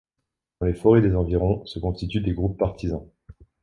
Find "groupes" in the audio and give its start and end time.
2.33-2.53